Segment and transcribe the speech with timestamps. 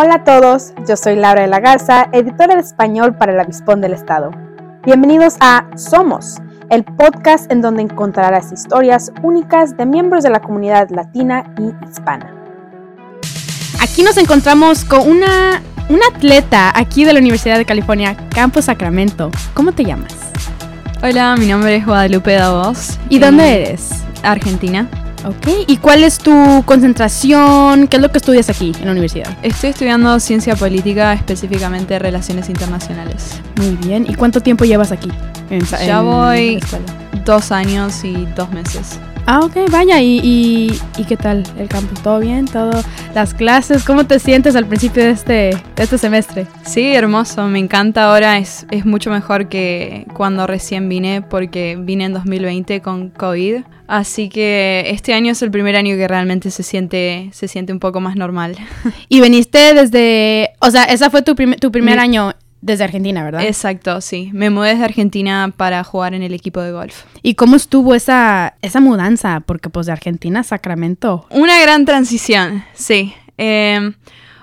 [0.00, 3.80] Hola a todos, yo soy Laura de la Garza, editora de español para el Avispón
[3.80, 4.30] del Estado.
[4.84, 6.36] Bienvenidos a Somos,
[6.70, 12.32] el podcast en donde encontrarás historias únicas de miembros de la comunidad latina y hispana.
[13.80, 19.32] Aquí nos encontramos con una, una atleta aquí de la Universidad de California, Campo Sacramento.
[19.52, 20.14] ¿Cómo te llamas?
[21.02, 23.00] Hola, mi nombre es Guadalupe Davos.
[23.08, 23.90] ¿Y dónde eres?
[24.22, 24.88] Argentina.
[25.28, 27.86] Ok, ¿y cuál es tu concentración?
[27.86, 29.28] ¿Qué es lo que estudias aquí en la universidad?
[29.42, 33.38] Estoy estudiando ciencia política, específicamente relaciones internacionales.
[33.56, 35.10] Muy bien, ¿y cuánto tiempo llevas aquí?
[35.50, 36.60] En, ya voy
[37.26, 38.98] dos años y dos meses.
[39.30, 42.02] Ah, ok, vaya, ¿y, y, qué tal el campus?
[42.02, 42.46] ¿Todo bien?
[42.46, 42.70] ¿Todo?
[43.14, 43.84] ¿Las clases?
[43.84, 46.46] ¿Cómo te sientes al principio de este, de este semestre?
[46.64, 52.06] Sí, hermoso, me encanta ahora, es, es mucho mejor que cuando recién vine, porque vine
[52.06, 53.64] en 2020 con COVID.
[53.86, 57.80] Así que este año es el primer año que realmente se siente, se siente un
[57.80, 58.56] poco más normal.
[59.10, 63.42] Y viniste desde, o sea, esa fue tu, tu primer año desde Argentina, ¿verdad?
[63.42, 64.30] Exacto, sí.
[64.32, 67.04] Me mudé desde Argentina para jugar en el equipo de golf.
[67.22, 69.40] ¿Y cómo estuvo esa, esa mudanza?
[69.46, 71.26] Porque pues de Argentina a Sacramento.
[71.30, 73.14] Una gran transición, sí.
[73.36, 73.94] Em,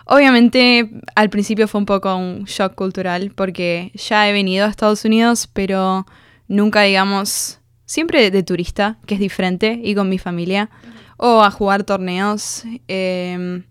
[0.06, 5.04] obviamente al principio fue un poco un shock cultural porque ya he venido a Estados
[5.04, 6.06] Unidos, pero
[6.48, 10.70] nunca digamos siempre de turista, que es diferente, y con mi familia,
[11.18, 12.64] o a jugar torneos.
[12.88, 13.64] Em,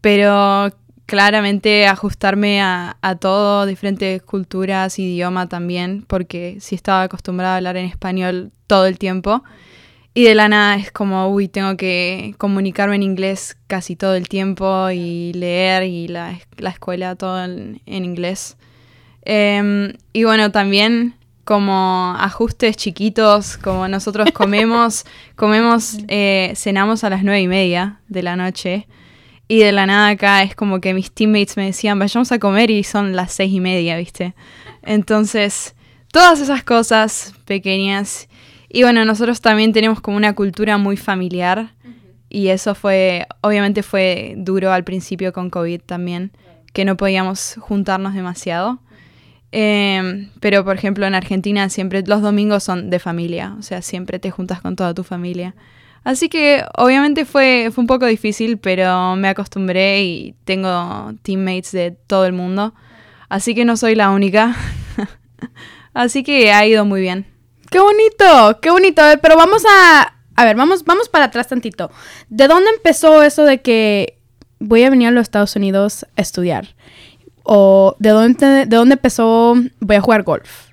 [0.00, 0.70] pero
[1.08, 7.86] claramente ajustarme a, todo, diferentes culturas, idioma también, porque sí estaba acostumbrada a hablar en
[7.86, 9.42] español todo el tiempo.
[10.12, 14.28] Y de la nada es como, uy, tengo que comunicarme en inglés casi todo el
[14.28, 18.58] tiempo y leer y la, escuela todo en, inglés.
[19.22, 21.14] Em, y bueno, también
[21.44, 28.22] como ajustes chiquitos, como nosotros comemos, comemos, eh, cenamos a las nueve y media de
[28.22, 28.86] la noche.
[29.48, 32.70] Y de la nada acá es como que mis teammates me decían, vayamos a comer
[32.70, 34.34] y son las seis y media, ¿viste?
[34.82, 35.74] Entonces,
[36.12, 38.28] todas esas cosas pequeñas.
[38.68, 41.72] Y bueno, nosotros también tenemos como una cultura muy familiar.
[42.28, 46.30] Y eso fue, obviamente fue duro al principio con COVID también,
[46.74, 48.80] que no podíamos juntarnos demasiado.
[49.50, 54.18] Em, pero por ejemplo en Argentina siempre los domingos son de familia, o sea, siempre
[54.18, 55.54] te juntas con toda tu familia.
[56.08, 61.90] Así que obviamente fue, fue un poco difícil, pero me acostumbré y tengo teammates de
[61.90, 62.72] todo el mundo.
[63.28, 64.56] Así que no soy la única.
[65.92, 67.26] Así que ha ido muy bien.
[67.70, 68.58] ¡Qué bonito!
[68.62, 69.02] ¡Qué bonito!
[69.20, 70.14] Pero vamos a...
[70.34, 71.90] A ver, vamos, vamos para atrás tantito.
[72.30, 74.16] ¿De dónde empezó eso de que
[74.60, 76.68] voy a venir a los Estados Unidos a estudiar?
[77.42, 80.68] ¿O de dónde, de dónde empezó voy a jugar golf?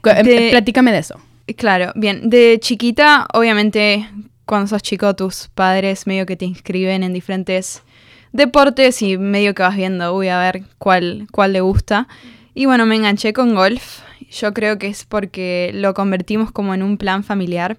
[0.00, 1.20] Platícame de eso.
[1.56, 2.30] Claro, bien.
[2.30, 4.08] De chiquita, obviamente,
[4.50, 7.84] cuando sos chico, tus padres medio que te inscriben en diferentes
[8.32, 12.08] deportes y medio que vas viendo, uy, a ver cuál, cuál le gusta.
[12.52, 14.00] Y bueno, me enganché con golf.
[14.28, 17.76] Yo creo que es porque lo convertimos como en un plan familiar.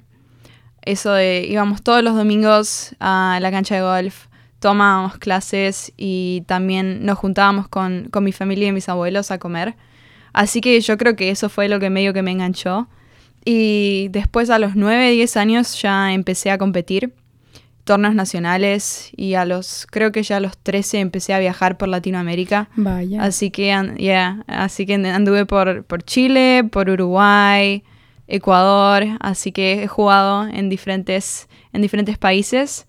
[0.82, 4.28] Eso de íbamos todos los domingos a la cancha de golf,
[4.60, 9.76] tomábamos clases y también nos juntábamos con, con mi familia y mis abuelos a comer.
[10.32, 12.88] Así que yo creo que eso fue lo que medio que me enganchó.
[13.44, 17.14] Y después a los 9, 10 años ya empecé a competir
[17.84, 21.90] torneos nacionales y a los creo que ya a los 13 empecé a viajar por
[21.90, 22.70] Latinoamérica.
[22.76, 23.24] Vaya.
[23.24, 23.74] Así que
[24.48, 27.84] así que anduve por, por Chile, por Uruguay,
[28.28, 32.86] Ecuador, así que he jugado en diferentes en diferentes países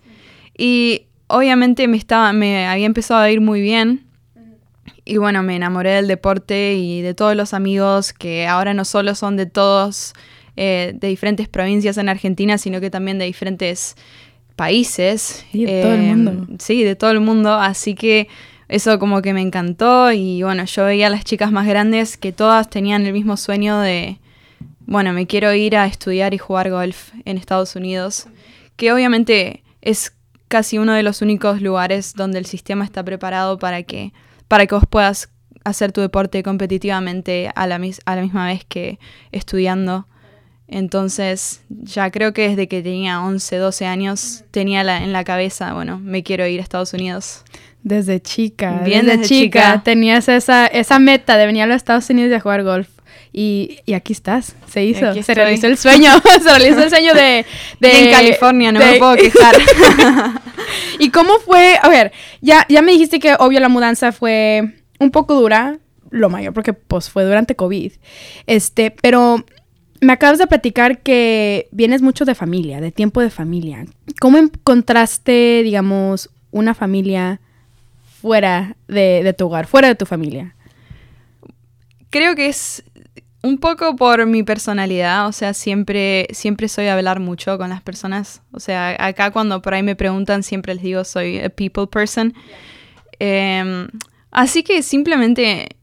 [0.57, 4.07] y obviamente me estaba me había empezado a ir muy bien.
[5.05, 9.17] Y bueno, me enamoré del deporte y de todos los amigos que ahora no solo
[9.17, 10.15] son de todos
[10.57, 13.97] eh, de diferentes provincias en Argentina, sino que también de diferentes
[14.57, 15.45] países.
[15.51, 16.47] Sí, de todo el eh, mundo.
[16.59, 17.55] Sí, de todo el mundo.
[17.55, 18.29] Así que
[18.69, 22.33] eso como que me encantó y bueno, yo veía a las chicas más grandes que
[22.33, 24.19] todas tenían el mismo sueño de,
[24.87, 28.29] bueno, me quiero ir a estudiar y jugar golf en Estados Unidos,
[28.77, 30.15] que obviamente es
[30.49, 34.13] casi uno de los únicos lugares donde el sistema está preparado para que,
[34.49, 35.31] para que vos puedas
[35.65, 38.99] hacer tu deporte competitivamente a la, a la misma vez que
[39.33, 40.07] estudiando.
[40.73, 45.75] Entonces, ya creo que desde que tenía 11, 12 años, tenía la, en la cabeza,
[45.75, 47.45] bueno, me quiero ir a Estados Unidos.
[47.83, 52.31] Desde chica, bien desde, chica, Tenías esa, esa meta de venir a los Estados Unidos
[52.31, 52.89] y a jugar golf.
[53.35, 56.11] Y, y aquí estás, se hizo, se realizó el sueño,
[56.43, 57.45] se realizó el sueño de...
[57.81, 59.57] de en California, no me puedo quejar.
[60.99, 61.79] ¿Y cómo fue?
[61.83, 65.79] A ver, ya, ya me dijiste que obvio la mudanza fue un poco dura,
[66.09, 67.93] lo mayor porque pues fue durante COVID.
[68.47, 69.45] Este, pero
[70.03, 73.87] me acabas de platicar que vienes mucho de familia, de tiempo de familia.
[74.21, 77.41] ¿Cómo encontraste, digamos, una familia
[78.21, 80.57] fuera de, de tu hogar, fuera de tu familia?
[82.11, 82.83] Creo que es
[83.45, 87.81] un poco por mi personalidad, o sea, siempre, siempre soy a hablar mucho con las
[87.81, 88.43] personas.
[88.51, 92.35] O sea, acá cuando por ahí me preguntan, siempre les digo soy a people person.
[93.21, 93.87] Em,
[94.33, 95.77] así que simplemente,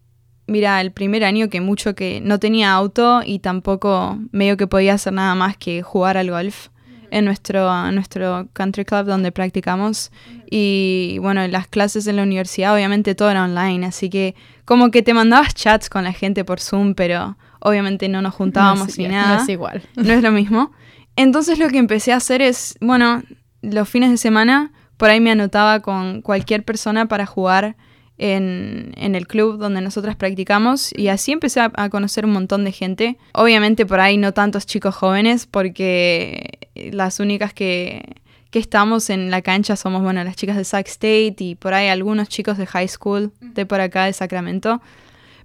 [0.50, 4.96] mira, el primer año que mucho que no tenía auto y tampoco medio que podía
[4.96, 6.69] hacer nada más que jugar al golf
[7.12, 10.12] en nuestro, nuestro country club donde practicamos.
[10.50, 14.36] Y bueno, las clases en la universidad, obviamente todo era online, así que
[14.66, 18.98] como que te mandabas chats con la gente por Zoom, pero obviamente no nos juntábamos
[18.98, 19.38] ni nada.
[19.38, 19.81] No es igual.
[19.96, 20.72] No es lo mismo.
[21.16, 23.24] Entonces lo que empecé a hacer es, bueno,
[23.62, 27.78] los fines de semana por ahí me anotaba con cualquier persona para jugar
[28.19, 33.18] en, el club donde nosotras practicamos y así empecé a, conocer un montón de gente.
[33.33, 36.60] Obviamente por ahí no tantos chicos jóvenes porque
[36.92, 38.04] las únicas que,
[38.51, 41.88] que estamos en la cancha somos, bueno, las chicas de Sac State y por ahí
[41.88, 44.81] algunos chicos de high school de por acá de Sacramento.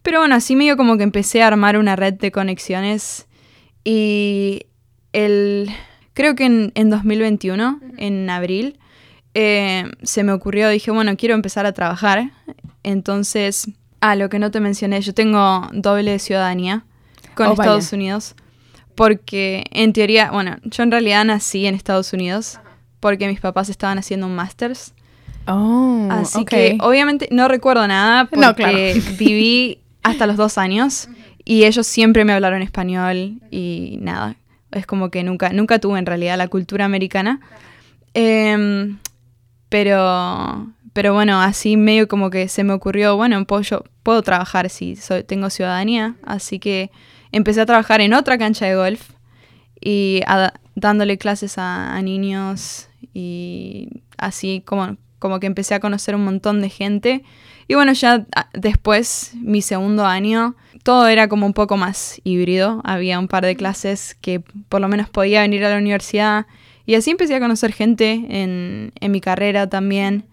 [0.03, 3.27] Pero bueno, así medio como que empecé a armar una red de conexiones
[3.85, 4.67] y
[5.13, 5.71] el,
[6.13, 8.79] creo que en, en 2021, en abril,
[9.35, 12.31] eh, se me ocurrió, dije, bueno, quiero empezar a trabajar.
[12.85, 13.69] Entonces,
[14.01, 16.85] ah, lo que no te mencioné, yo tengo doble ciudadanía
[17.35, 18.37] con oh, Estados Unidos.
[18.95, 22.61] Porque en teoría, bueno, yo en realidad nací en Estados Unidos
[23.01, 24.95] porque mis papás estaban haciendo un másters.
[25.49, 31.09] Oh, Así que obviamente no recuerdo nada porque viví hasta los dos años
[31.45, 34.37] y ellos siempre me hablaron español y nada.
[34.71, 37.41] Es como que nunca, nunca tuve en realidad la cultura americana.
[38.15, 38.95] Eh,
[39.69, 44.71] pero, pero bueno, así medio como que se me ocurrió, bueno, puedo, yo puedo trabajar
[44.71, 44.97] si
[45.27, 46.93] tengo ciudadanía, así que
[47.33, 49.11] empecé a trabajar en otra cancha de golf
[49.81, 50.23] y
[50.77, 56.71] dándole clases a, niños y así como, como que empecé a conocer un montón de
[56.71, 57.25] gente.
[57.67, 60.55] Y bueno, ya después, mi segundo año,
[60.85, 62.81] todo era como un poco más híbrido.
[62.85, 66.47] Había un par de clases que por lo menos podía venir a la universidad
[66.87, 70.25] y así empecé a conocer gente en, en mi carrera también.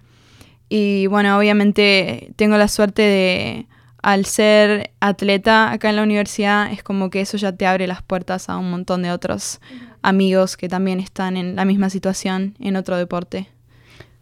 [0.74, 3.68] Y bueno, obviamente tengo la suerte de,
[4.02, 8.02] al ser atleta acá en la universidad, es como que eso ya te abre las
[8.02, 9.60] puertas a un montón de otros
[10.02, 13.50] amigos que también están en la misma situación en otro deporte.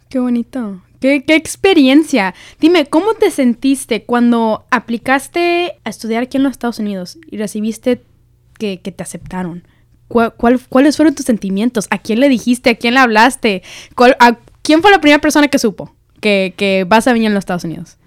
[0.09, 0.81] Qué bonito.
[0.99, 2.33] Qué, qué experiencia.
[2.59, 8.01] Dime, ¿cómo te sentiste cuando aplicaste a estudiar aquí en los Estados Unidos y recibiste
[8.57, 9.67] que, que te aceptaron?
[10.07, 11.85] cuáles fueron tus sentimientos?
[11.91, 12.71] ¿A quién le dijiste?
[12.71, 13.61] ¿A quién le hablaste?
[14.19, 17.63] a, ¿Quién fue la primera persona que supo que, vas a venir a los Estados
[17.63, 17.97] Unidos?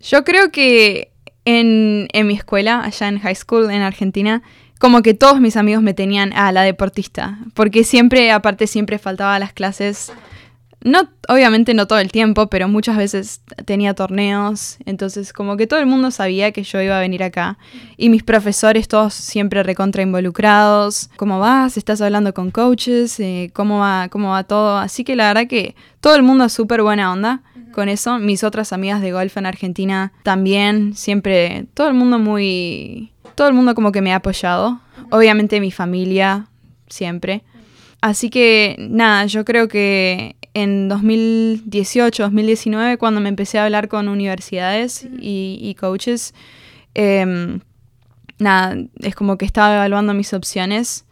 [0.00, 1.10] Yo creo que
[1.44, 4.42] en, en, mi escuela, allá en high school en Argentina,
[4.78, 9.38] como que todos mis amigos me tenían a la deportista, porque siempre, aparte, siempre faltaba
[9.38, 10.12] las clases
[10.80, 15.80] no, obviamente no todo el tiempo, pero muchas veces tenía torneos, entonces como que todo
[15.80, 17.58] el mundo sabía que yo iba a venir acá.
[17.96, 21.10] Y mis profesores todos siempre recontra involucrados.
[21.16, 21.76] ¿Cómo vas?
[21.76, 23.18] ¿Estás hablando con coaches?
[23.18, 24.78] Eh, ¿cómo, va, ¿Cómo va todo?
[24.78, 27.42] Así que la verdad que todo el mundo es súper buena onda
[27.72, 28.18] con eso.
[28.20, 33.12] Mis otras amigas de golf en Argentina también, siempre, todo el mundo muy...
[33.34, 34.80] Todo el mundo como que me ha apoyado.
[35.10, 36.48] Obviamente mi familia,
[36.88, 37.44] siempre.
[38.00, 44.08] Así que nada, yo creo que en 2018, 2019, cuando me empecé a hablar con
[44.08, 46.34] universidades y, coaches,
[46.94, 47.60] em,
[48.38, 51.04] nada, es como que estaba evaluando mis opciones.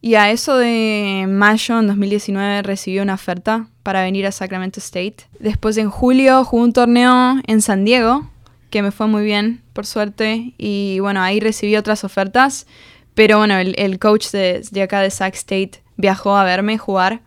[0.00, 5.16] Y a eso de mayo en 2019 recibí una oferta para venir a Sacramento State.
[5.38, 8.28] Después en julio jugué un torneo en San Diego,
[8.70, 10.52] que me fue muy bien, por suerte.
[10.58, 12.66] Y bueno, ahí recibí otras ofertas.
[13.14, 17.20] Pero bueno, el, coach de, de acá de Sac State viajó a verme jugar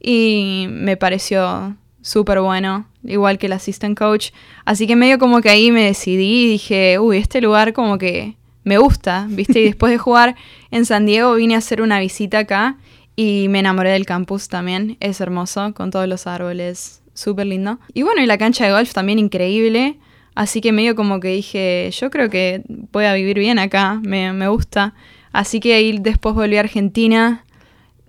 [0.00, 4.30] y me pareció súper bueno, igual que el assistant coach.
[4.64, 8.36] Así que medio como que ahí me decidí y dije, uy, este lugar como que
[8.62, 9.60] me gusta, ¿viste?
[9.60, 10.36] Y después de jugar
[10.70, 12.76] en San Diego vine a hacer una visita acá
[13.16, 14.96] y me enamoré del campus también.
[15.00, 17.78] Es hermoso, con todos los árboles, súper lindo.
[17.94, 19.98] Y bueno, y la cancha de golf también increíble.
[20.34, 24.32] Así que medio como que dije, yo creo que voy a vivir bien acá, me,
[24.34, 24.94] me gusta.
[25.32, 27.45] Así que ahí después volví a Argentina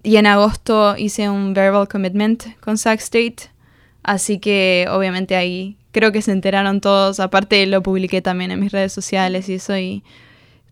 [0.07, 3.51] y en agosto hice un verbal commitment con Sac State.
[4.03, 7.19] Así que obviamente ahí creo que se enteraron todos.
[7.19, 9.73] Aparte lo publiqué también en mis redes sociales y eso.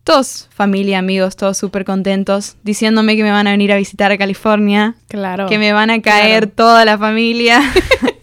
[0.04, 4.16] todos, familia, amigos, todos súper contentos, diciéndome que me van a venir a visitar a
[4.16, 4.94] California.
[5.08, 5.48] Claro.
[5.48, 7.60] Que me van a caer toda la familia.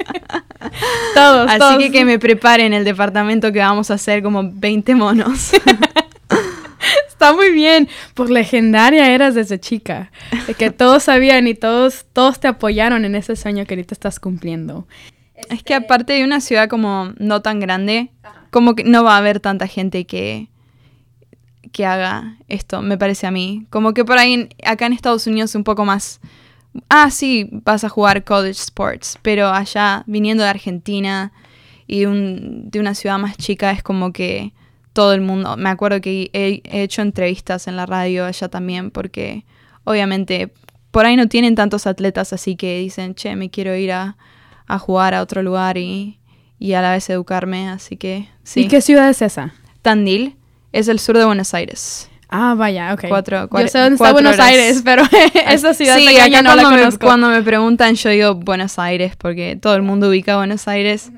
[1.13, 1.47] todos.
[1.47, 5.51] Así que que me preparen el departamento que vamos a hacer como 20 monos.
[7.23, 7.87] Está muy bien.
[8.15, 10.11] Pues legendaria eras desde chica.
[10.45, 14.19] De que todos sabían y todos, todos te apoyaron en ese sueño que ahorita estás
[14.19, 14.85] cumpliendo.
[15.49, 18.11] Es que aparte de una ciudad como no tan grande,
[18.51, 20.49] como que no va a haber tanta gente que,
[21.71, 23.67] que haga esto, me parece a mí.
[23.69, 26.19] Como que por ahí, acá en Estados Unidos un poco más...
[26.89, 31.31] Ah, sí, vas a jugar college sports, pero allá, viniendo de Argentina
[31.87, 34.51] y un, de una ciudad más chica, es como que
[34.93, 35.57] todo el mundo...
[35.57, 39.45] Me acuerdo que he, he hecho entrevistas en la radio allá también, porque
[39.83, 40.53] obviamente
[40.91, 44.15] por ahí no tienen tantos atletas, así que dicen, che, me quiero ir a,
[44.67, 46.19] a jugar a otro lugar y,
[46.59, 48.61] y, a la vez educarme, así que sí.
[48.61, 49.53] ¿Y qué ciudad es esa?
[49.81, 50.35] Tandil,
[50.71, 52.09] es el sur de Buenos Aires.
[52.29, 53.05] Ah, vaya, ok.
[53.09, 54.47] Cuatro, yo sé dónde está Buenos horas.
[54.47, 55.03] Aires, pero
[55.47, 57.05] esa ciudad sí, acá no la cuando, me, conozco.
[57.05, 61.11] cuando me preguntan yo digo Buenos Aires porque todo el mundo ubica Buenos Aires.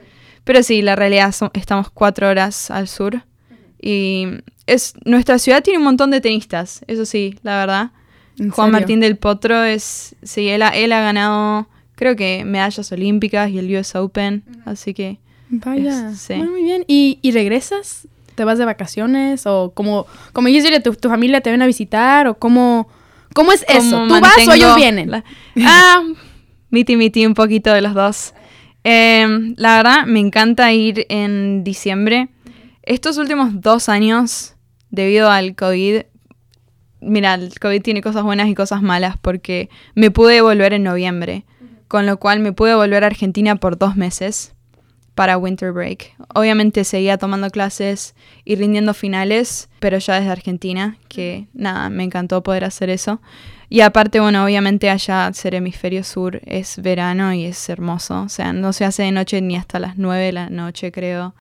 [0.44, 3.24] Pero sí, la realidad son- estamos cuatro horas al sur.
[3.82, 4.28] Y
[4.68, 7.92] es nuestra ciudad tiene un montón de tenistas, eso sí, la verdad.
[8.40, 8.72] ¿En Juan serio?
[8.80, 13.60] Martín del Potro es, sí, él ha, él ha ganado, creo que medallas olímpicas y
[13.60, 16.34] el US Open, así que Vaya, Es- sí.
[16.34, 16.84] bueno, muy bien.
[16.88, 18.08] ¿Y, y regresas?
[18.34, 19.46] ¿Te vas de vacaciones?
[19.46, 22.28] ¿O como, como dijiste, tu, tu familia te ven a visitar?
[22.28, 22.90] ¿O cómo,
[23.34, 24.06] cómo es eso?
[24.08, 25.12] ¿Tú vas o ellos vienen?
[25.12, 25.24] la-
[25.64, 26.04] ah,
[26.72, 28.34] miti miti, un poquito de los dos.
[28.84, 32.28] Em, la verdad, me encanta ir en diciembre.
[32.86, 34.54] Estos últimos dos años,
[34.92, 36.04] debido al COVID,
[37.02, 41.46] mira, el COVID tiene cosas buenas y cosas malas porque me pude volver en noviembre,
[41.88, 44.54] con lo cual me pude volver a Argentina por dos meses
[45.16, 46.14] para winter break.
[46.36, 48.14] Obviamente seguía tomando clases
[48.44, 53.20] y rindiendo finales, pero ya desde Argentina, que nada, me encantó poder hacer eso.
[53.68, 58.22] Y aparte, bueno, obviamente allá ser hemisferio sur es verano y es hermoso.
[58.22, 61.34] O sea, no se hace de noche ni hasta las 9 de la noche, creo.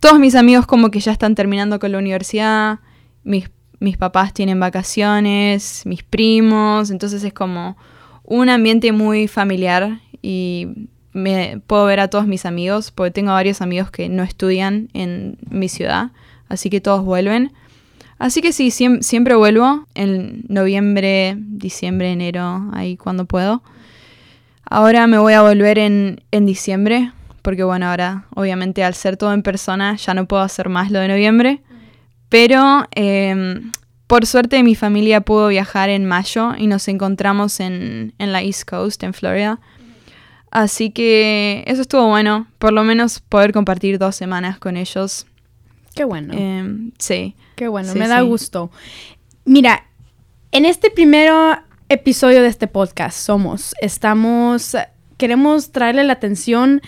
[0.00, 2.80] Todos mis amigos como que ya están terminando con la universidad,
[3.24, 3.50] mis,
[3.80, 7.76] mis papás tienen vacaciones, mis primos, entonces es como
[8.24, 10.68] un ambiente muy familiar y
[11.12, 15.38] me puedo ver a todos mis amigos, porque tengo varios amigos que no estudian en
[15.48, 16.10] mi ciudad,
[16.48, 17.52] así que todos vuelven.
[18.18, 23.62] Así que sí, siem- siempre vuelvo en noviembre, diciembre, enero, ahí cuando puedo.
[24.68, 27.12] Ahora me voy a volver en, en diciembre,
[27.46, 30.98] porque bueno, ahora obviamente al ser todo en persona ya no puedo hacer más lo
[30.98, 31.62] de noviembre.
[32.28, 33.60] Pero eh,
[34.08, 38.68] por suerte mi familia pudo viajar en mayo y nos encontramos en, en la East
[38.68, 39.60] Coast, en Florida.
[40.50, 45.28] Así que eso estuvo bueno, por lo menos poder compartir dos semanas con ellos.
[45.94, 46.34] Qué bueno.
[46.36, 47.36] Eh, sí.
[47.54, 48.26] Qué bueno, Sí, me da sí.
[48.26, 48.72] gusto.
[49.44, 49.84] Mira,
[50.50, 51.30] en este primer
[51.88, 54.76] episodio de este podcast, Somos, estamos,
[55.16, 56.82] queremos traerle la atención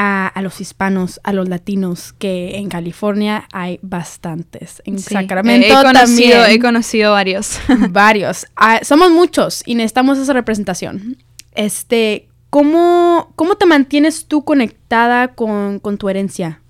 [0.00, 4.80] a, a los hispanos, a los latinos, que en California hay bastantes.
[4.84, 5.12] En sí.
[5.12, 6.50] Sacramento he conocido, también.
[6.50, 7.58] he conocido varios.
[7.90, 8.46] Varios.
[8.54, 11.16] Ah, somos muchos y necesitamos esa representación.
[11.56, 16.60] Este, ¿cómo, cómo te mantienes tú conectada con, con tu herencia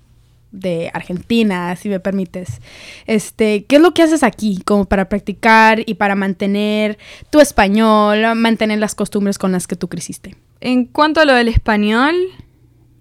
[0.51, 2.61] de Argentina, si me permites?
[3.05, 6.97] Este, ¿qué es lo que haces aquí como para practicar y para mantener
[7.29, 10.35] tu español, mantener las costumbres con las que tú creciste?
[10.61, 12.15] En cuanto a lo del español,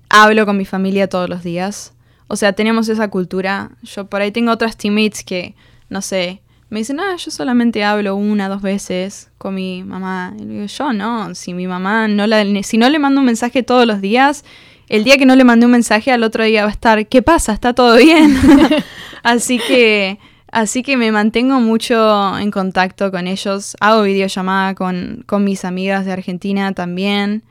[0.08, 1.92] hablo con mi familia todos los días.
[2.26, 3.72] O sea, tenemos esa cultura.
[3.82, 5.54] Yo por ahí tengo otras teammates que,
[5.88, 10.34] no sé, me dicen, ah, yo solamente hablo una, dos veces con mi mamá.
[10.38, 13.62] Y digo, yo no, si mi mamá no la, si no le mando un mensaje
[13.62, 14.44] todos los días,
[14.88, 17.22] el día que no le mandé un mensaje al otro día va a estar, ¿qué
[17.22, 17.52] pasa?
[17.52, 18.36] ¿Está todo bien?
[19.22, 20.18] así que,
[20.52, 23.74] así que me mantengo mucho en contacto con ellos.
[23.80, 27.44] Hago videollamada con, con mis amigas de Argentina también,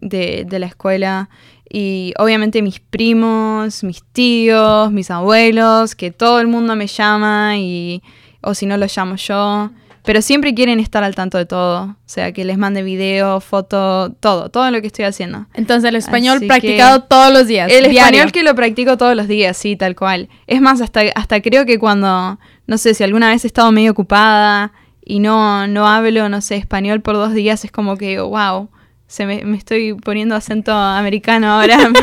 [0.00, 1.28] de, de la escuela.
[1.70, 8.02] Y obviamente mis primos, mis tíos, mis abuelos, que todo el mundo me llama y
[8.40, 9.70] o si no lo llamo yo.
[10.04, 11.82] Pero siempre quieren estar al tanto de todo.
[11.82, 15.46] O sea, que les mande video, foto, todo, todo lo que estoy haciendo.
[15.52, 17.70] Entonces el español Así practicado todos los días.
[17.70, 18.00] El diario.
[18.00, 20.30] español que lo practico todos los días, sí, tal cual.
[20.46, 23.90] Es más, hasta, hasta creo que cuando, no sé, si alguna vez he estado medio
[23.90, 24.72] ocupada
[25.04, 28.70] y no, no hablo, no sé, español por dos días, es como que, wow,
[29.08, 31.78] se me, me estoy poniendo acento americano ahora.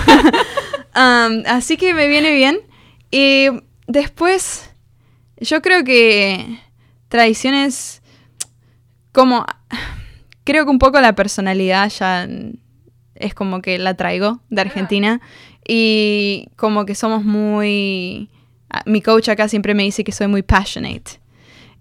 [0.95, 2.59] Um, así que me viene bien.
[3.11, 3.47] Y
[3.87, 4.69] después,
[5.37, 6.59] yo creo que
[7.09, 8.01] tradiciones
[9.11, 9.45] como...
[10.45, 12.27] Creo que un poco la personalidad ya
[13.15, 15.19] es como que la traigo de Argentina
[15.67, 18.29] y como que somos muy...
[18.85, 21.19] Mi coach acá siempre me dice que soy muy passionate,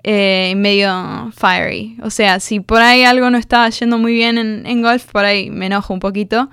[0.05, 1.97] eh, medio fiery.
[2.03, 5.25] O sea, si por ahí algo no está yendo muy bien en, en golf, por
[5.25, 6.51] ahí me enojo un poquito.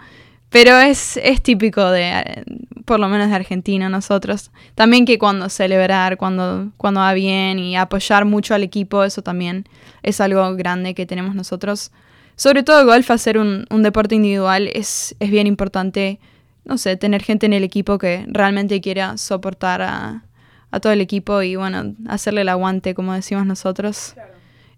[0.49, 2.43] Pero es, es típico de,
[2.85, 4.51] por lo menos de Argentina, nosotros.
[4.75, 9.65] También que cuando celebrar, cuando, cuando va bien y apoyar mucho al equipo, eso también
[10.03, 11.91] es algo grande que tenemos nosotros.
[12.35, 16.19] sobre todo golf, hacer un, un deporte individual es, es bien importante,
[16.65, 20.23] no sé, tener gente en el equipo que realmente quiera soportar a,
[20.71, 24.15] a todo el equipo y bueno, hacerle el aguante, como decimos nosotros.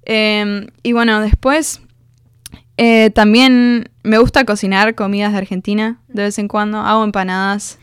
[0.06, 1.82] Eh, y bueno, después
[2.78, 6.80] eh, también me gusta cocinar comidas de Argentina de vez en cuando.
[6.80, 7.80] Hago empanadas.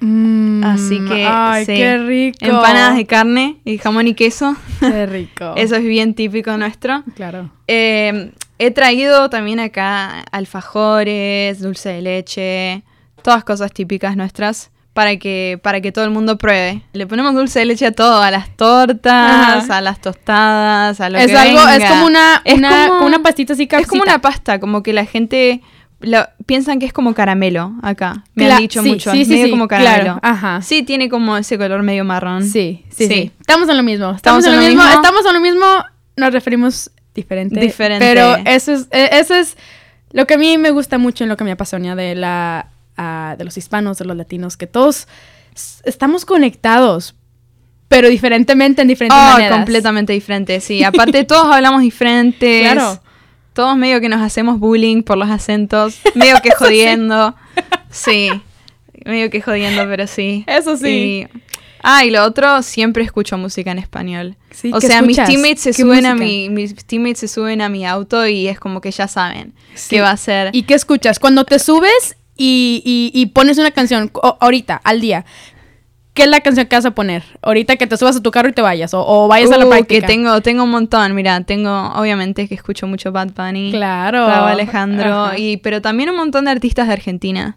[0.00, 1.74] Mm, Así que, Ay, sí.
[1.74, 2.38] qué rico.
[2.40, 4.56] Empanadas de carne y jamón y queso.
[4.78, 5.54] Qué rico.
[5.56, 7.02] Eso es bien típico nuestro.
[7.16, 7.50] Claro.
[7.66, 12.82] Eh, he traído también acá alfajores, dulce de leche,
[13.22, 16.82] todas cosas típicas nuestras para que, para que todo el mundo pruebe.
[16.92, 19.76] Le ponemos dulce de leche a todo, a las tortas, Ajá.
[19.76, 23.06] a las tostadas, a lo es que algo, es como una, Es una, como- como
[23.06, 25.62] una pastita así Es como una pasta, como que la gente
[26.00, 28.24] lo- piensan que es como caramelo acá.
[28.34, 30.18] Me Cla- han dicho sí, mucho, sí, sí, medio sí, como claro, caramelo.
[30.20, 30.62] ajá.
[30.62, 32.42] Sí, tiene como ese color medio marrón.
[32.42, 33.32] Sí, sí, sí, Sí.
[33.40, 34.10] Estamos en lo mismo.
[34.10, 34.82] Estamos, en lo mismo.
[34.82, 35.64] Estamos en lo mismo.
[36.16, 37.60] Nos referimos diferente.
[37.60, 38.04] Diferente.
[38.04, 39.56] Pero eso es, eh, eso es
[40.10, 43.44] lo que a mí me gusta mucho en lo que me apasiona de la de
[43.44, 45.06] los hispanos, de los latinos, que todos
[45.84, 47.14] estamos conectados,
[47.88, 49.56] pero diferentemente en diferentes Oh, maneras.
[49.58, 50.84] completamente diferente, sí.
[50.84, 52.62] Aparte todos hablamos diferentes.
[52.62, 53.00] Claro.
[53.54, 57.34] Todos medio que nos hacemos bullying por los acentos, medio que jodiendo.
[57.90, 58.30] sí.
[59.04, 60.44] Medio que jodiendo, pero sí.
[60.46, 61.26] Eso sí.
[61.32, 61.40] Y-
[61.82, 64.36] ah, y lo otro, siempre escucho música en español.
[64.50, 67.60] Sí, o ¿qué sea, mis teammates se ¿Qué suben a mi mis teammates se suben
[67.62, 69.90] a mi auto y es como que ya saben Sí.
[69.90, 70.50] qué va a ser.
[70.52, 71.18] ¿Y qué escuchas?
[71.18, 75.26] Cuando te subes y, y- y pones una canción ahorita, al día,
[76.14, 77.22] ¿qué es la canción que vas a poner?
[77.42, 79.66] Ahorita que te subas a tu carro y te vayas, o, o vayas a la
[79.66, 80.00] Uh, práctica.
[80.00, 84.26] que tengo tengo un montón, mira, tengo obviamente que escucho mucho Bad Bunny, Claro.
[84.26, 85.38] Raúl Alejandro Ajá.
[85.38, 87.56] y pero también un montón de artistas de Argentina.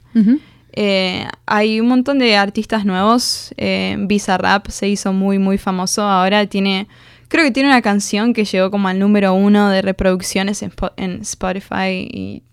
[0.73, 3.53] Eh, hay un montón de artistas nuevos.
[3.57, 6.01] Eh, Bizarrap se hizo muy, muy famoso.
[6.03, 6.87] Ahora tiene,
[7.27, 11.21] creo que tiene una canción que llegó como al número uno de reproducciones en, en
[11.23, 12.43] Spotify y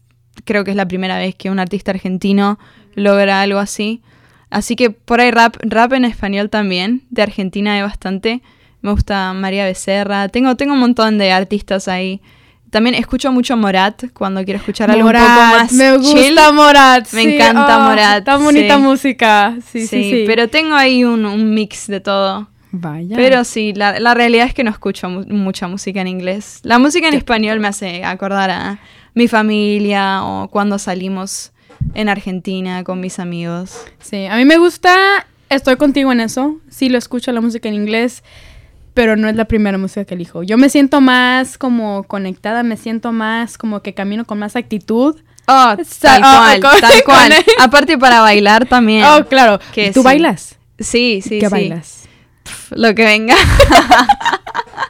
[0.45, 2.59] creo que es la primera vez que un artista argentino
[2.95, 4.02] logra algo así.
[4.50, 7.02] Así que por ahí rap, rap en español también.
[7.10, 8.41] De Argentina hay bastante.
[8.80, 10.28] Me gusta María Becerra.
[10.28, 12.21] Tengo, tengo un montón de artistas ahí.
[12.71, 16.39] También escucho mucho Morat cuando quiero escuchar algo un poco más me gusta chill.
[16.54, 17.13] Morat.
[17.13, 18.82] Me sí, encanta ah, Morat, Tan bonita sí.
[18.82, 19.56] música.
[19.67, 20.25] Sí, sí, sí.
[20.26, 22.49] pero tengo ahí un, un mix de todo.
[22.71, 23.17] Vaya.
[23.17, 26.60] Pero sí, la, la realidad es que no escucho mu- mucha música en inglés.
[26.63, 28.78] La música en español me hace acordar a
[29.19, 31.50] mi familia o cuando salimos
[31.95, 33.85] en Argentina con mis amigos.
[34.00, 36.59] Sí, a mí me gusta, estoy contigo en eso.
[36.71, 38.23] Sí lo escucho la música en inglés,
[38.95, 40.45] pero no es la primera música que elijo.
[40.45, 45.17] Yo me siento más como conectada, me siento más como que camino con más actitud.
[45.49, 47.33] Oh, tal oh, cual, con- tal cual.
[47.59, 49.04] Aparte para bailar también.
[49.04, 49.59] Oh, claro.
[49.75, 50.04] Que ¿Y ¿Tú sí.
[50.04, 50.57] bailas?
[50.78, 51.50] Sí, sí, ¿Qué sí.
[51.50, 52.09] bailas?
[52.71, 53.35] Lo que venga.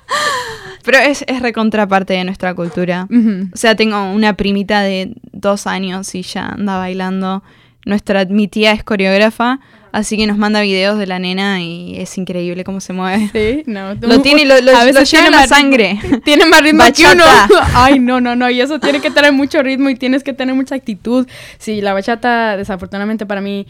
[0.90, 3.06] Pero es, es recontraparte de nuestra cultura.
[3.52, 7.42] O sea, tengo una primita de dos años y ya anda bailando.
[7.84, 9.60] Nuestra, mi tía es coreógrafa,
[9.92, 13.28] así que nos manda videos de la nena y es increíble cómo se mueve.
[13.32, 13.94] Sí, no.
[14.00, 15.98] Lo tiene, lo, lo- A veces lo tiene en la sangre.
[16.24, 17.24] Tiene más ritmo que uno.
[17.24, 17.68] Bachata.
[17.74, 18.48] Ay, no, no, no.
[18.48, 21.26] Y eso tiene que tener mucho ritmo y tienes que tener mucha actitud.
[21.58, 23.66] Sí, la bachata, desafortunadamente para mí,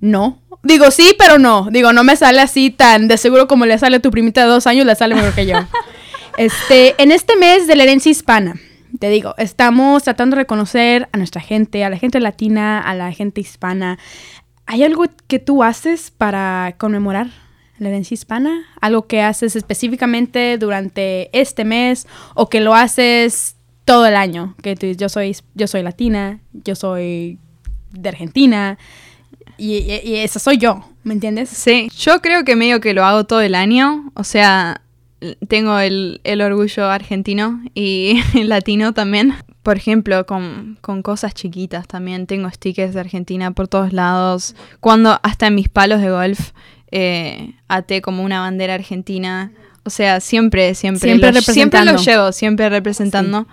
[0.00, 0.40] no.
[0.62, 1.68] Digo sí, pero no.
[1.70, 4.46] Digo, no me sale así tan de seguro como le sale a tu primita de
[4.48, 5.56] dos años, le sale mejor que yo.
[6.36, 8.54] Este, en este mes de la herencia hispana,
[8.98, 13.12] te digo, estamos tratando de reconocer a nuestra gente, a la gente latina, a la
[13.12, 13.98] gente hispana.
[14.66, 17.28] ¿Hay algo que tú haces para conmemorar
[17.78, 18.64] la herencia hispana?
[18.80, 24.54] ¿Algo que haces específicamente durante este mes o que lo haces todo el año?
[24.62, 27.38] Que tú yo soy, yo soy latina, yo soy
[27.92, 28.78] de Argentina
[29.56, 31.48] y, y- y esa soy yo, ¿me entiendes?
[31.50, 34.10] Sí, yo creo que medio que lo hago todo el año.
[34.14, 34.80] O sea,
[35.48, 39.34] tengo el, el orgullo argentino y latino también.
[39.62, 42.26] Por ejemplo, con, con cosas chiquitas también.
[42.26, 44.54] Tengo stickers de Argentina por todos lados.
[44.80, 46.50] Cuando hasta en mis palos de golf
[46.90, 49.52] eh, até como una bandera argentina.
[49.84, 53.46] O sea, siempre, siempre, Siempre lo, siempre lo llevo, siempre representando.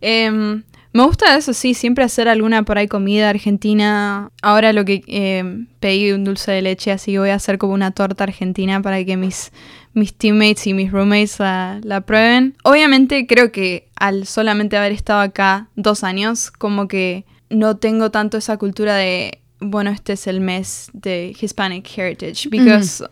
[0.00, 0.62] Em,
[0.96, 4.30] me gusta eso, sí, siempre hacer alguna por ahí comida argentina.
[4.42, 7.74] Ahora lo que em, pedí un dulce de leche, así que voy a hacer como
[7.74, 9.52] una torta argentina para que mis,
[9.94, 12.56] mis teammates y mis roommates la, la prueben.
[12.64, 18.38] Obviamente creo que al solamente haber estado acá dos años, como que no tengo tanto
[18.38, 23.04] esa cultura de, bueno, este es el mes de Hispanic Heritage, because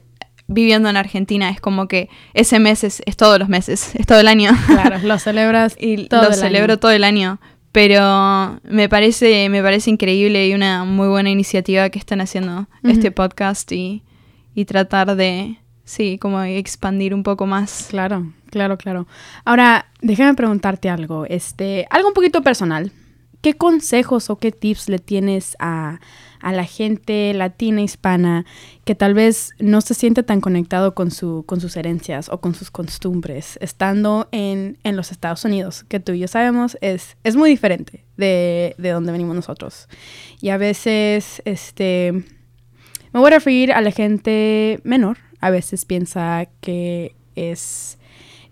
[0.47, 4.21] viviendo en Argentina es como que ese mes es, es todos los meses, es todo
[4.21, 4.51] el año.
[4.67, 6.81] Claro, lo celebras y todo lo el celebro año.
[6.81, 7.41] todo el año.
[7.75, 13.11] Pero me parece, me parece increíble y una muy buena iniciativa que están haciendo este
[13.11, 14.05] podcast y,
[14.55, 17.89] y tratar de, sí, como expandir un poco más.
[17.91, 19.09] Claro, claro, claro.
[19.45, 22.93] Ahora, déjame preguntarte algo, este, algo un poquito personal.
[23.41, 25.99] ¿Qué consejos o qué tips le tienes a,
[26.45, 28.45] a la gente latina hispana
[28.85, 32.55] que tal vez no se siente tan conectado con, su, con sus herencias o con
[32.55, 37.35] sus costumbres, estando en, en los Estados Unidos, que tú y yo sabemos es, es
[37.35, 39.89] muy diferente de, de donde venimos nosotros.
[40.43, 46.47] Y a veces, este, me voy a referir a la gente menor, a veces piensa
[46.61, 47.99] que es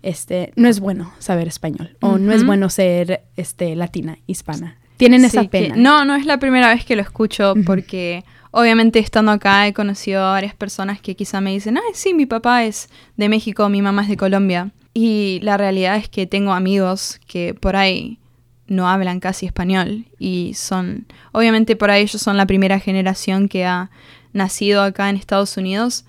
[0.01, 5.25] este no es bueno saber español o no es bueno ser este latina hispana tienen
[5.25, 5.75] esa pena.
[5.75, 10.23] no, no es la primera vez que lo escucho porque obviamente estando acá he conocido
[10.23, 13.81] a varias personas que quizá me dicen, ah, sí, mi papá es de México, mi
[13.81, 14.71] mamá es de Colombia.
[14.93, 18.19] Y la realidad es que tengo amigos que por ahí
[18.67, 23.65] no hablan casi español y son, obviamente por ahí ellos son la primera generación que
[23.65, 23.89] ha
[24.33, 26.05] nacido acá en Estados Unidos.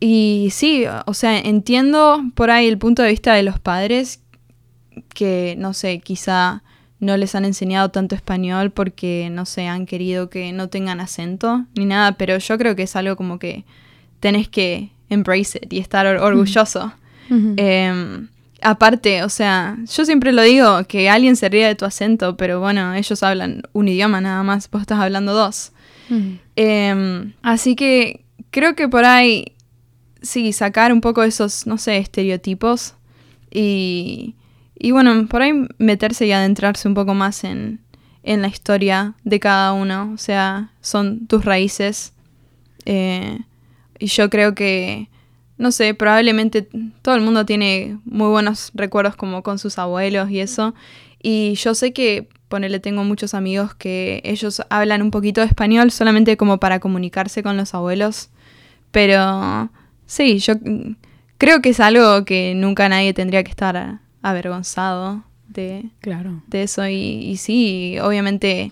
[0.00, 4.20] Y sí, o sea, entiendo por ahí el punto de vista de los padres
[5.14, 6.62] que, no sé, quizá
[7.00, 11.64] no les han enseñado tanto español porque, no sé, han querido que no tengan acento
[11.74, 13.64] ni nada, pero yo creo que es algo como que
[14.20, 16.92] tenés que embrace it y estar orgulloso.
[17.56, 18.28] Em,
[18.60, 22.60] aparte, o sea, yo siempre lo digo, que alguien se ría de tu acento, pero
[22.60, 25.72] bueno, ellos hablan un idioma nada más, vos estás hablando dos.
[26.56, 29.52] Em, así que creo que por ahí,
[30.22, 32.94] sí, sacar un poco esos, no sé, estereotipos
[33.50, 34.34] y
[34.82, 37.80] y bueno, por ahí meterse y adentrarse un poco más en,
[38.24, 40.10] la historia de cada uno.
[40.14, 42.14] O sea, son tus raíces.
[42.86, 43.40] Eh,
[43.98, 45.10] y yo creo que,
[45.58, 46.66] no sé, probablemente
[47.02, 50.74] todo el mundo tiene muy buenos recuerdos como con sus abuelos y eso.
[51.22, 55.90] Y yo sé que, ponele, tengo muchos amigos que ellos hablan un poquito de español
[55.90, 58.30] solamente como para comunicarse con los abuelos.
[58.92, 59.70] Pero
[60.06, 60.54] sí, yo
[61.36, 66.42] creo que es algo que nunca nadie tendría que estar avergonzado de, claro.
[66.46, 66.86] de eso.
[66.86, 68.70] Y, sí, obviamente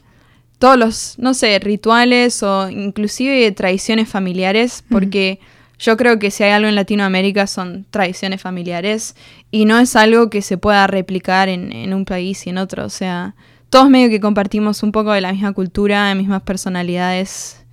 [0.59, 5.39] todos los, no sé, rituales o inclusive tradiciones familiares, porque
[5.79, 9.15] yo creo que si hay algo en Latinoamérica son tradiciones familiares
[9.53, 12.85] y no es algo que se pueda replicar en, un país y en otro.
[12.85, 13.37] O sea,
[13.71, 17.65] todos medio que compartimos un poco de la misma cultura, mismas personalidades.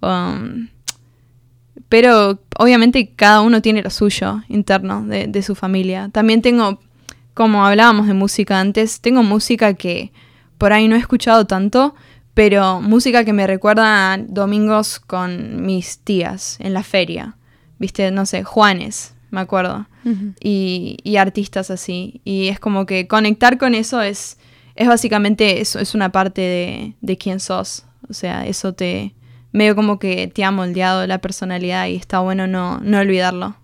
[0.00, 0.68] Um,
[1.88, 6.08] pero obviamente cada uno tiene lo suyo interno de, de su familia.
[6.12, 6.80] También tengo
[7.34, 10.12] como hablábamos de música antes, tengo música que
[10.58, 11.94] por ahí no he escuchado tanto,
[12.32, 17.36] pero música que me recuerda a domingos con mis tías en la feria.
[17.78, 19.86] Viste, no sé, Juanes, me acuerdo.
[20.40, 22.20] y, artistas así.
[22.24, 24.38] Y es como que conectar con eso es,
[24.74, 27.84] es básicamente eso, es una parte de, de quién sos.
[28.08, 29.14] O sea, eso te
[29.52, 33.56] medio como que te ha moldeado la personalidad y está bueno no, no olvidarlo.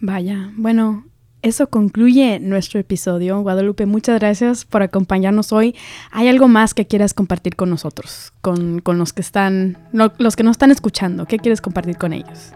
[0.00, 1.04] Vaya, bueno,
[1.42, 3.40] eso concluye nuestro episodio.
[3.40, 5.74] Guadalupe, muchas gracias por acompañarnos hoy.
[6.10, 10.52] ¿Hay algo más que quieras compartir con nosotros, con, los que están, los que nos
[10.52, 11.26] están escuchando?
[11.26, 12.52] ¿Qué quieres compartir con ellos?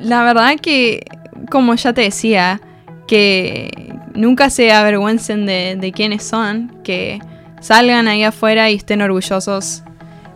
[0.00, 1.04] La verdad que,
[1.50, 2.60] como ya te decía,
[3.06, 7.18] que nunca se avergüencen de, de quiénes son, que
[7.60, 9.82] salgan ahí afuera y estén orgullosos,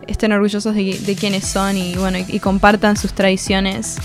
[0.07, 3.97] estén orgullosos de, de quiénes son y bueno, y compartan sus tradiciones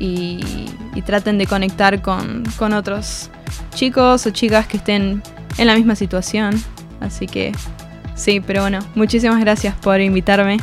[0.00, 0.66] y,
[1.04, 3.30] traten de conectar con, con otros
[3.74, 5.22] chicos o chicas que estén
[5.58, 6.62] en la misma situación.
[7.00, 7.52] Así que
[8.14, 10.58] sí, pero bueno, muchísimas gracias por invitarme.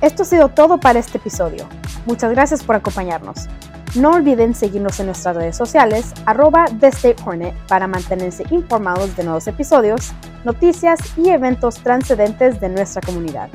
[0.00, 1.68] Esto ha sido todo para este episodio.
[2.06, 3.46] Muchas gracias por acompañarnos.
[3.94, 9.46] No olviden seguirnos en nuestras redes sociales, arroba The Hornet, para mantenerse informados de nuevos
[9.48, 10.12] episodios,
[10.44, 13.50] noticias y eventos transcendentes de nuestra comunidad.